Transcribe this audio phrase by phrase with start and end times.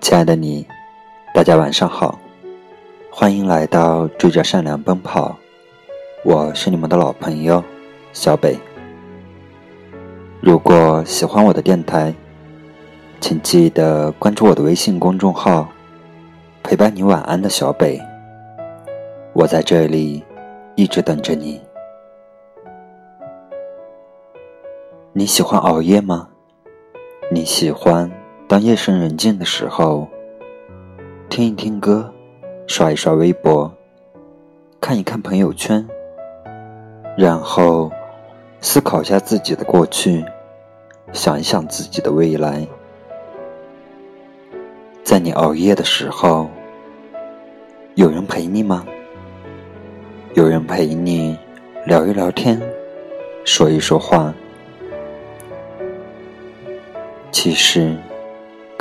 [0.00, 0.66] 亲爱的你，
[1.34, 2.18] 大家晚上好，
[3.12, 5.36] 欢迎来到追着善良奔跑，
[6.24, 7.62] 我是你们的老朋友
[8.14, 8.58] 小北。
[10.40, 12.14] 如果喜欢我的电台，
[13.20, 15.68] 请记得关注我的微信公众号
[16.64, 18.00] “陪伴你晚安的小北”，
[19.34, 20.24] 我在这里
[20.76, 21.60] 一直等着你。
[25.12, 26.28] 你喜欢熬夜吗？
[27.30, 28.10] 你喜欢？
[28.50, 30.08] 当夜深人静的时候，
[31.28, 32.12] 听一听歌，
[32.66, 33.72] 刷一刷微博，
[34.80, 35.86] 看一看朋友圈，
[37.16, 37.92] 然后
[38.60, 40.24] 思考一下自己的过去，
[41.12, 42.66] 想一想自己的未来。
[45.04, 46.50] 在你熬夜的时候，
[47.94, 48.84] 有人陪你吗？
[50.34, 51.38] 有人陪你
[51.86, 52.60] 聊一聊天，
[53.44, 54.34] 说一说话。
[57.30, 57.96] 其实。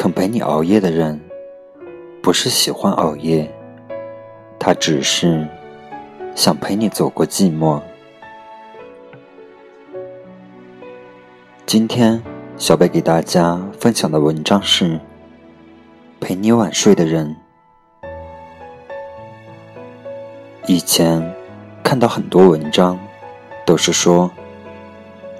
[0.00, 1.20] 肯陪你熬夜的人，
[2.22, 3.52] 不是喜欢熬夜，
[4.56, 5.44] 他只是
[6.36, 7.82] 想陪你走过寂寞。
[11.66, 12.22] 今天，
[12.56, 14.84] 小贝给大家分享的文章是
[16.20, 17.34] 《陪你晚睡的人》。
[20.68, 21.20] 以前
[21.82, 22.96] 看到很多文章，
[23.66, 24.30] 都是说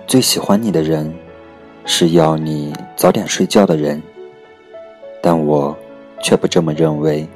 [0.09, 1.15] 最喜欢你的人，
[1.85, 4.03] 是要你早点睡觉的人。
[5.21, 5.77] 但我
[6.23, 7.27] 却不这么认为。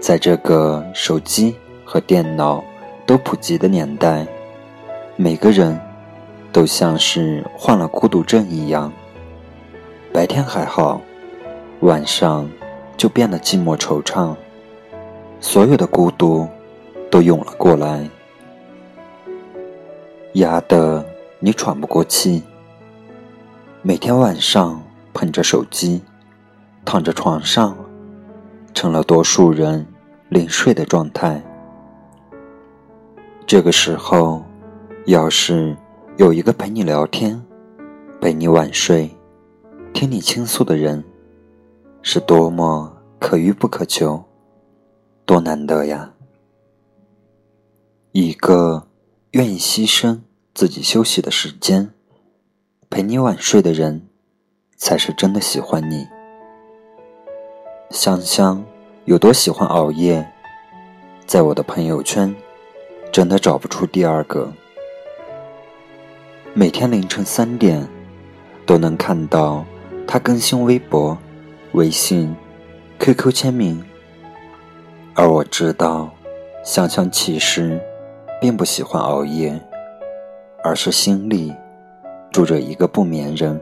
[0.00, 1.54] 在这个手机
[1.84, 2.62] 和电脑
[3.06, 4.26] 都普及的年代，
[5.16, 5.80] 每个人
[6.52, 8.92] 都像是患了孤独症一样，
[10.12, 11.00] 白天还好，
[11.80, 12.46] 晚上
[12.98, 14.34] 就变得寂寞惆怅，
[15.40, 16.46] 所有的孤独
[17.10, 18.06] 都涌了过来，
[20.34, 21.02] 压得
[21.38, 22.42] 你喘不过气。
[23.80, 24.82] 每天晚上
[25.14, 26.02] 捧着手机。
[26.84, 27.76] 躺在床上，
[28.74, 29.86] 成了多数人
[30.28, 31.42] 临睡的状态。
[33.46, 34.44] 这个时候，
[35.06, 35.76] 要是
[36.16, 37.42] 有一个陪你聊天、
[38.20, 39.10] 陪你晚睡、
[39.92, 41.04] 听你倾诉的人，
[42.02, 44.24] 是多么可遇不可求，
[45.24, 46.12] 多难得呀！
[48.12, 48.86] 一个
[49.32, 50.20] 愿意牺牲
[50.54, 51.90] 自己休息的时间
[52.88, 54.08] 陪你晚睡的人，
[54.76, 56.06] 才是真的喜欢你。
[57.90, 58.62] 香香
[59.04, 60.26] 有多喜欢熬夜，
[61.26, 62.34] 在我的朋友圈
[63.12, 64.50] 真的找不出第二个。
[66.54, 67.86] 每天凌晨三点
[68.66, 69.64] 都能看到
[70.06, 71.16] 他更新微博、
[71.72, 72.34] 微信、
[72.98, 73.84] QQ 签名，
[75.14, 76.10] 而我知道
[76.64, 77.80] 香香其实
[78.40, 79.60] 并不喜欢熬夜，
[80.62, 81.54] 而是心里
[82.32, 83.60] 住着一个不眠人。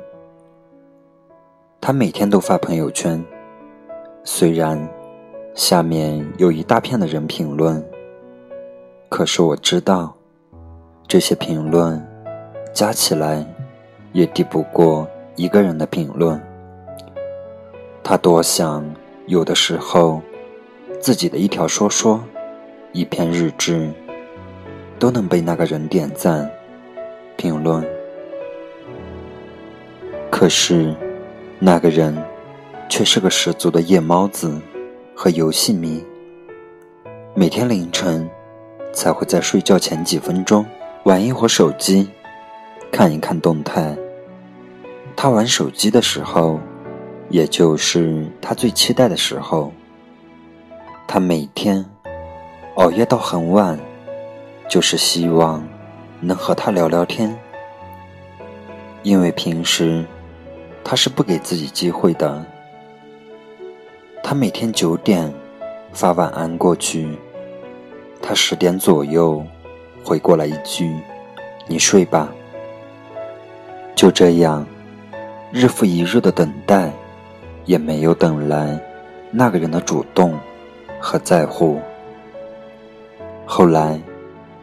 [1.81, 3.23] 他每天都发朋友圈。
[4.25, 4.79] 虽然
[5.53, 7.85] 下面有一大片的人评论，
[9.09, 10.15] 可是我知道，
[11.09, 12.01] 这些评论
[12.73, 13.45] 加起来
[14.13, 16.41] 也抵不过一个人的评论。
[18.05, 18.85] 他多想
[19.27, 20.23] 有的时候，
[21.01, 22.23] 自己的一条说说、
[22.93, 23.91] 一篇日志，
[25.01, 26.49] 都能被那个人点赞、
[27.37, 27.85] 评论。
[30.31, 30.95] 可是
[31.59, 32.17] 那个人。
[32.93, 34.61] 却是个十足的夜猫子
[35.17, 36.05] 和游戏迷，
[37.35, 38.29] 每天凌晨
[38.93, 40.63] 才会在睡觉前几分钟
[41.05, 42.11] 玩一会儿手机，
[42.91, 43.97] 看一看动态。
[45.17, 46.61] 他玩手机的时候，
[47.31, 49.73] 也就是他最期待的时候。
[51.09, 51.83] 他每天
[52.75, 53.81] 熬夜到很晚，
[54.69, 55.67] 就是希望
[56.21, 57.35] 能和他聊聊天，
[59.03, 60.05] 因为平时
[60.85, 62.45] 他是不给自己机会的。
[64.33, 65.31] 他每天九点
[65.93, 67.19] 发晚安过去，
[68.23, 69.45] 他十点左右
[70.03, 70.91] 回过来一句
[71.69, 72.33] ：“你睡吧。”
[73.95, 74.67] 就这样，
[75.53, 76.91] 日复一日的等待，
[77.67, 78.81] 也没有等来
[79.31, 80.35] 那个人的主动
[80.99, 81.79] 和在乎。
[83.45, 84.01] 后来，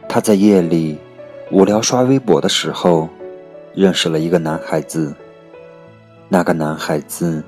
[0.08, 0.98] 他在夜里
[1.52, 3.08] 无聊刷微博的时候，
[3.72, 5.14] 认识了一个男孩子。
[6.28, 7.44] 那个男孩子。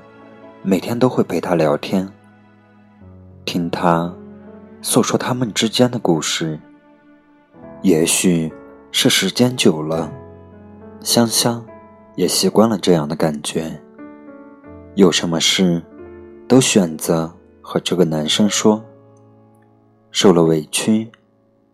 [0.65, 2.07] 每天都会陪他聊天，
[3.45, 4.13] 听他
[4.81, 6.59] 诉说他们之间的故事。
[7.81, 8.51] 也许
[8.91, 10.11] 是时间久了，
[11.01, 11.65] 香香
[12.15, 13.81] 也习惯了这样的感觉。
[14.95, 15.83] 有什么事
[16.47, 18.83] 都选择和这个男生说。
[20.11, 21.11] 受了委屈，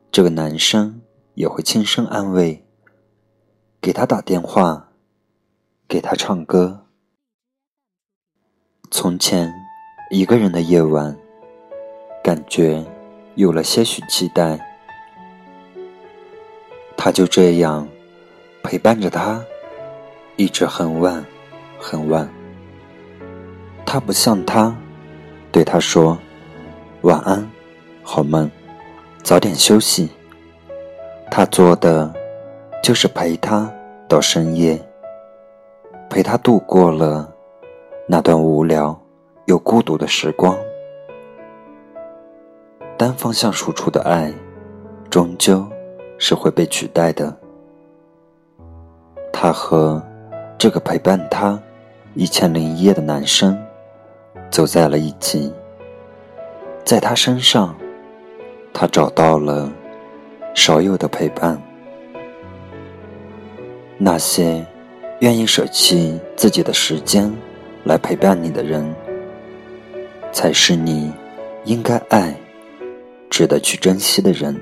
[0.09, 1.01] 这个男生
[1.33, 2.65] 也会轻声安慰，
[3.81, 4.91] 给他打电话，
[5.89, 6.85] 给他唱歌。
[8.89, 9.53] 从前，
[10.09, 11.17] 一个人的夜晚，
[12.23, 12.83] 感觉
[13.35, 14.59] 有了些许期待。
[16.97, 17.87] 他就这样
[18.61, 19.41] 陪伴着他，
[20.35, 21.25] 一直很晚，
[21.79, 22.29] 很晚。
[23.85, 24.75] 他不像他，
[25.51, 26.19] 对他说
[27.01, 27.49] ：“晚安，
[28.03, 28.51] 好梦，
[29.23, 30.09] 早点休息。”
[31.31, 32.13] 他做的
[32.83, 33.71] 就是陪他
[34.07, 34.79] 到深夜，
[36.09, 37.33] 陪他度过了
[38.07, 38.99] 那段无聊
[39.45, 40.57] 又孤独的时光。
[42.99, 44.29] 单方向输出的爱，
[45.09, 45.65] 终究
[46.17, 47.33] 是会被取代的。
[49.31, 50.03] 他和
[50.57, 51.57] 这个陪伴他
[52.13, 53.57] 一千零一夜的男生。
[54.51, 55.53] 走在了一起，
[56.83, 57.73] 在他身上，
[58.73, 59.71] 他找到了
[60.53, 61.57] 少有的陪伴。
[63.97, 64.65] 那些
[65.19, 67.31] 愿意舍弃自己的时间
[67.85, 68.93] 来陪伴你的人，
[70.33, 71.13] 才是你
[71.63, 72.35] 应该爱、
[73.29, 74.59] 值得去珍惜的人。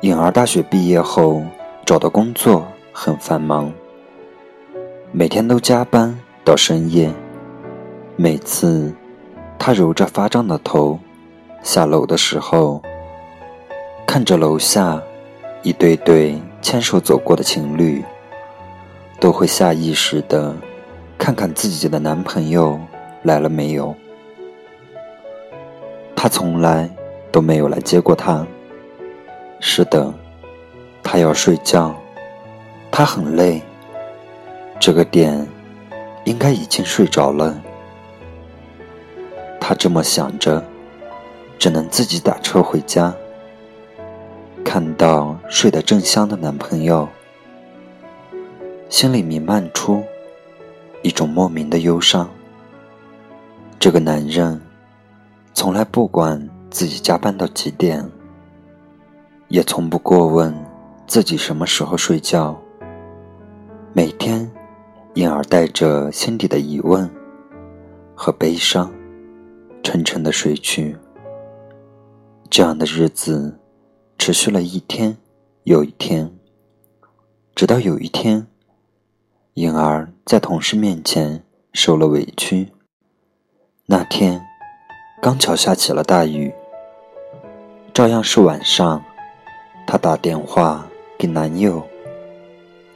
[0.00, 1.42] 颖儿大学毕业后
[1.84, 3.72] 找的工作很繁忙，
[5.12, 6.18] 每天都加班。
[6.42, 7.12] 到深夜，
[8.16, 8.92] 每次
[9.58, 10.98] 他揉着发胀的头
[11.62, 12.82] 下楼的时候，
[14.06, 15.00] 看着楼下
[15.62, 18.02] 一对对牵手走过的情侣，
[19.20, 20.56] 都会下意识的
[21.18, 22.80] 看看自己的男朋友
[23.22, 23.94] 来了没有。
[26.22, 26.86] 他从来
[27.32, 28.46] 都没有来接过他。
[29.58, 30.12] 是的，
[31.02, 31.94] 他要睡觉，
[32.90, 33.62] 他很累。
[34.78, 35.48] 这个点。
[36.26, 37.58] 应该已经睡着了，
[39.58, 40.62] 他这么想着，
[41.58, 43.14] 只能自己打车回家。
[44.62, 47.08] 看到睡得正香的男朋友，
[48.90, 50.04] 心里弥漫出
[51.00, 52.28] 一种莫名的忧伤。
[53.78, 54.60] 这个男人
[55.52, 58.08] 从来不管自己加班到几点，
[59.48, 60.54] 也从不过问
[61.06, 62.60] 自己什么时候睡觉，
[63.92, 64.50] 每天。
[65.14, 67.10] 因而带着心底的疑问
[68.14, 68.94] 和悲伤，
[69.82, 70.96] 沉沉的睡去。
[72.48, 73.58] 这样的日子
[74.18, 75.16] 持续了一天
[75.64, 76.32] 又一天，
[77.56, 78.46] 直到有一天，
[79.54, 82.68] 婴儿在同事面前受了委屈。
[83.86, 84.40] 那天
[85.22, 86.50] 刚巧下起了大雨，
[87.92, 89.04] 照样是晚上，
[89.86, 90.86] 她打电话
[91.18, 91.86] 给男友：“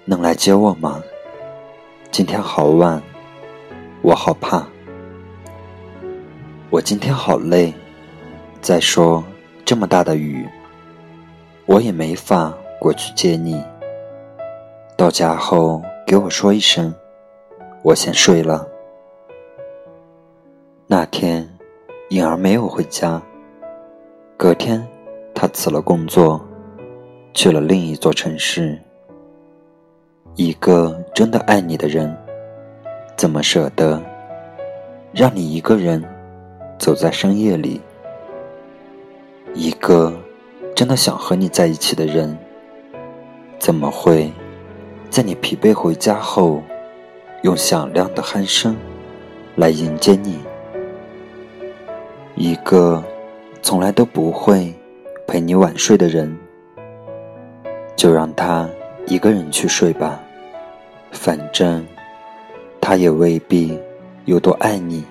[0.06, 1.02] 能来接我吗？”
[2.10, 3.02] 今天好晚，
[4.00, 4.66] 我好怕。
[6.70, 7.74] 我今天好累。
[8.62, 9.22] 再说
[9.62, 10.48] 这么大的雨，
[11.66, 13.62] 我也没法过去接你。
[14.96, 16.94] 到家后给我说一声，
[17.82, 18.66] 我先睡了。
[20.86, 21.53] 那天，
[22.10, 23.20] 颖儿没有回家。
[24.36, 24.86] 隔天，
[25.34, 26.44] 她辞了工作，
[27.32, 28.78] 去了另一座城市。
[30.34, 32.14] 一个真的爱你的人，
[33.16, 34.02] 怎么舍得
[35.12, 36.04] 让你一个人
[36.78, 37.80] 走在深夜里？
[39.54, 40.12] 一个
[40.74, 42.36] 真的想和你在一起的人，
[43.58, 44.30] 怎么会
[45.08, 46.60] 在你疲惫回家后，
[47.42, 48.76] 用响亮的鼾声
[49.56, 50.38] 来迎接你？
[52.36, 53.02] 一个
[53.62, 54.74] 从来都不会
[55.24, 56.36] 陪你晚睡的人，
[57.94, 58.68] 就让他
[59.06, 60.20] 一个人去睡吧。
[61.12, 61.86] 反正，
[62.80, 63.78] 他也未必
[64.24, 65.04] 有多爱你，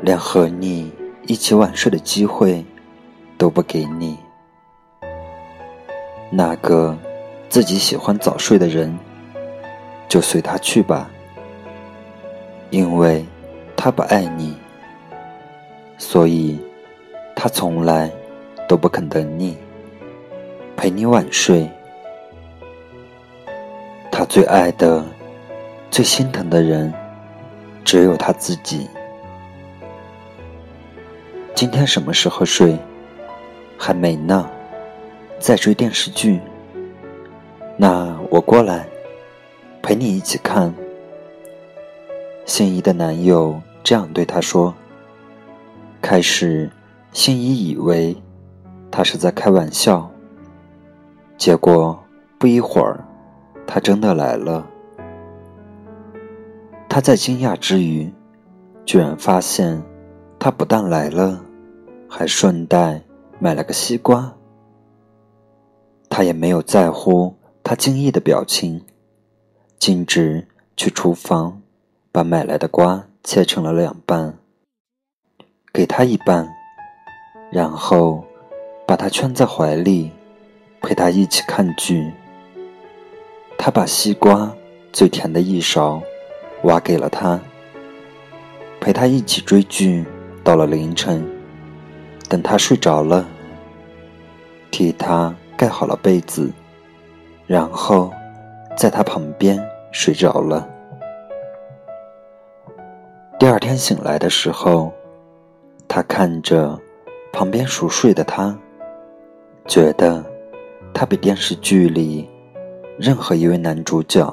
[0.00, 0.92] 连和你
[1.26, 2.64] 一起晚睡的机会
[3.36, 4.16] 都不给你。
[6.30, 6.96] 那个
[7.48, 8.96] 自己喜欢早睡的人，
[10.08, 11.10] 就随他去吧，
[12.70, 13.26] 因为
[13.76, 14.56] 他不爱你，
[15.98, 16.58] 所以
[17.34, 18.10] 他从来
[18.68, 19.58] 都不肯等你，
[20.76, 21.68] 陪你晚睡。
[24.10, 25.04] 他最爱的、
[25.90, 26.92] 最心疼的人，
[27.84, 28.88] 只有他自己。
[31.54, 32.78] 今天什么时候睡？
[33.76, 34.48] 还没呢，
[35.38, 36.40] 在追电视剧。
[37.76, 38.86] 那我过来，
[39.82, 40.72] 陪你一起看。
[42.44, 44.74] 心仪的男友这样对她说。
[46.00, 46.70] 开始，
[47.12, 48.16] 心仪以为
[48.90, 50.10] 他是在开玩笑，
[51.36, 51.98] 结果
[52.38, 53.04] 不一会儿。
[53.66, 54.66] 他真的来了。
[56.88, 58.10] 他在惊讶之余，
[58.86, 59.82] 居然发现
[60.38, 61.44] 他不但来了，
[62.08, 63.02] 还顺带
[63.38, 64.32] 买了个西瓜。
[66.08, 68.82] 他也没有在乎他惊异的表情，
[69.78, 71.60] 径直去厨房
[72.10, 74.37] 把买来的瓜切成了两半，
[75.78, 76.52] 给他一半，
[77.52, 78.24] 然后
[78.84, 80.10] 把他圈在怀里，
[80.82, 82.12] 陪他一起看剧。
[83.56, 84.52] 他把西瓜
[84.92, 86.02] 最甜的一勺
[86.64, 87.38] 挖给了他，
[88.80, 90.04] 陪他一起追剧
[90.42, 91.24] 到了凌晨。
[92.28, 93.24] 等他睡着了，
[94.72, 96.50] 替他盖好了被子，
[97.46, 98.12] 然后
[98.76, 99.56] 在他旁边
[99.92, 100.68] 睡着了。
[103.38, 104.92] 第二天醒来的时候，
[105.88, 106.78] 他看着
[107.32, 108.56] 旁边熟睡的他，
[109.66, 110.22] 觉得
[110.92, 112.28] 他比电视剧里
[112.98, 114.30] 任何一位男主角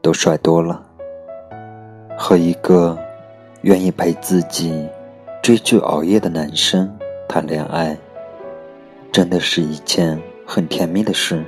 [0.00, 0.80] 都帅多了。
[2.16, 2.96] 和一个
[3.62, 4.88] 愿意陪自己
[5.42, 6.90] 追剧熬夜的男生
[7.28, 7.94] 谈恋爱，
[9.10, 11.44] 真的是一件很甜蜜的事。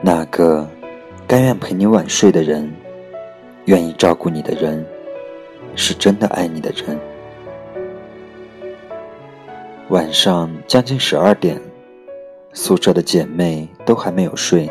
[0.00, 0.66] 那个
[1.28, 2.74] 甘愿陪你晚睡的人，
[3.66, 4.84] 愿意照顾你的人。
[5.78, 6.98] 是真的爱你的人。
[9.90, 11.60] 晚上将近十二点，
[12.52, 14.68] 宿舍的姐妹都还没有睡。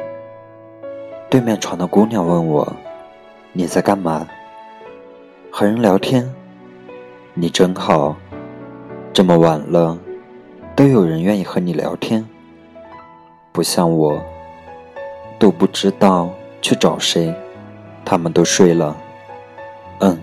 [1.30, 2.76] 对面床的姑娘问我
[3.54, 4.28] ：“你在干嘛？”
[5.50, 6.30] 和人聊天。
[7.34, 8.14] 你真好，
[9.14, 9.98] 这么晚了，
[10.76, 12.26] 都有人愿意和你聊天。
[13.54, 14.22] 不像我，
[15.40, 16.30] 都不知道
[16.62, 17.34] 去找谁，
[18.04, 18.94] 他们都睡了。
[20.00, 20.20] 嗯。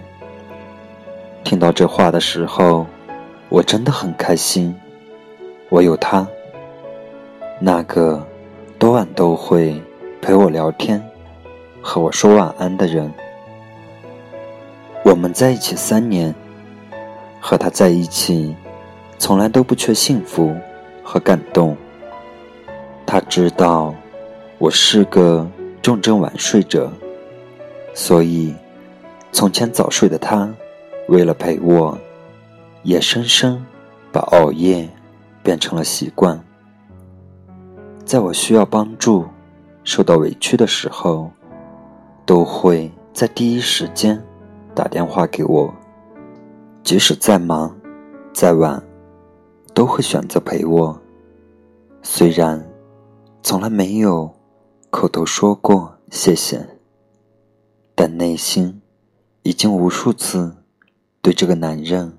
[1.42, 2.86] 听到这话的时候，
[3.52, 4.74] 我真的很开心。
[5.68, 6.26] 我有他，
[7.60, 8.26] 那个
[8.78, 9.78] 多晚都会
[10.22, 10.98] 陪我聊天、
[11.82, 13.12] 和我说晚安的人。
[15.04, 16.34] 我们在一起三年，
[17.40, 18.56] 和他在一起，
[19.18, 20.56] 从来都不缺幸福
[21.02, 21.76] 和感动。
[23.04, 23.94] 他知道
[24.56, 25.46] 我是个
[25.82, 26.90] 重症晚睡者，
[27.92, 28.54] 所以
[29.30, 30.50] 从前早睡的他。
[31.08, 31.98] 为了陪我，
[32.82, 33.64] 也深深
[34.10, 34.88] 把熬夜
[35.42, 36.42] 变成了习惯。
[38.04, 39.26] 在我需要帮助、
[39.84, 41.30] 受到委屈的时候，
[42.26, 44.22] 都会在第一时间
[44.74, 45.72] 打电话给我。
[46.82, 47.74] 即使再忙、
[48.32, 48.82] 再晚，
[49.72, 51.00] 都会选择陪我。
[52.02, 52.68] 虽然
[53.42, 54.34] 从来没有
[54.90, 56.66] 口头说过谢谢，
[57.94, 58.82] 但内心
[59.42, 60.56] 已经无数次。
[61.22, 62.18] 对这个男人，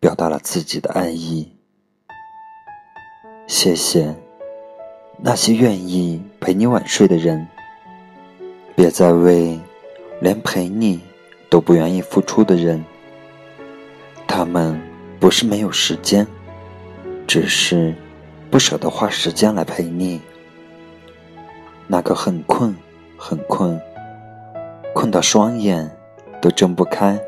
[0.00, 1.52] 表达了自己的爱意。
[3.46, 4.14] 谢谢
[5.18, 7.46] 那些愿意陪你晚睡的人。
[8.74, 9.60] 别再为
[10.18, 10.98] 连陪你
[11.50, 12.82] 都不愿意付出的人。
[14.26, 14.80] 他们
[15.18, 16.26] 不是没有时间，
[17.26, 17.94] 只是
[18.50, 20.18] 不舍得花时间来陪你。
[21.86, 22.74] 那个很困、
[23.18, 23.78] 很困，
[24.94, 25.94] 困到双眼
[26.40, 27.20] 都睁不开。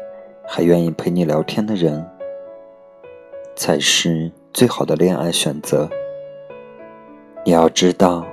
[0.45, 2.05] 还愿意陪你聊天的人，
[3.55, 5.89] 才是最好的恋爱选择。
[7.45, 8.25] 你要知道，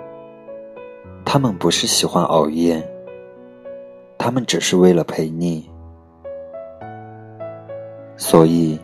[1.25, 2.81] 他们不是喜欢熬夜，
[4.17, 5.69] 他们只是为了陪你。
[8.15, 8.79] 所以，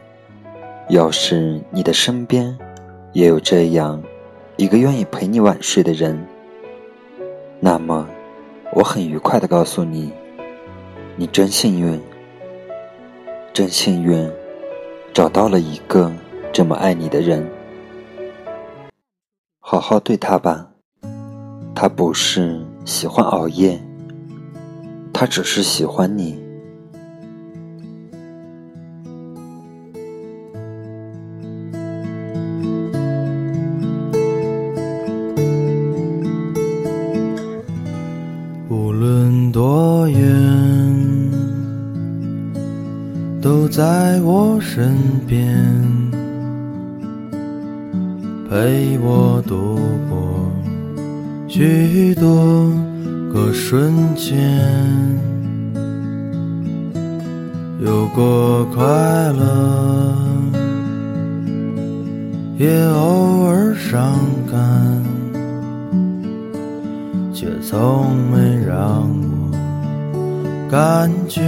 [0.89, 2.57] 要是你的身边
[3.13, 4.01] 也有这样
[4.57, 6.17] 一个愿意陪你晚睡的人，
[7.59, 8.07] 那么，
[8.73, 10.11] 我很愉快的告诉你，
[11.15, 12.01] 你真幸运。
[13.53, 14.29] 真幸运，
[15.13, 16.11] 找到了一个
[16.55, 17.45] 这么爱你的人，
[19.59, 20.69] 好好对他吧。
[21.75, 23.77] 他不是喜欢熬夜，
[25.11, 26.44] 他只是喜欢你。
[51.57, 52.69] 许多
[53.33, 54.37] 个瞬间，
[57.79, 58.83] 有过快
[59.31, 60.13] 乐，
[62.57, 64.19] 也偶尔伤
[64.51, 65.01] 感，
[67.33, 71.41] 却从没让我感觉。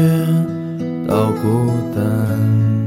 [1.06, 2.87] 到孤单，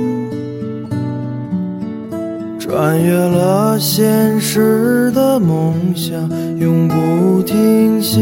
[2.71, 6.17] 穿越了现实的梦想，
[6.57, 8.21] 永不停歇。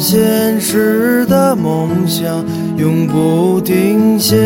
[0.00, 2.44] 现实的梦想，
[2.76, 4.36] 永不停歇。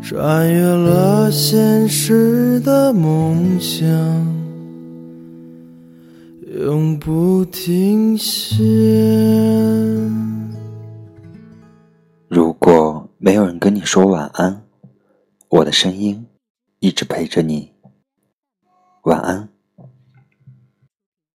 [0.00, 3.86] 穿越了现实的梦想，
[6.64, 8.62] 永不停歇。
[12.28, 14.62] 如果没有人跟你说晚安，
[15.48, 16.24] 我的声音
[16.78, 17.72] 一直陪着你。
[19.02, 19.55] 晚安。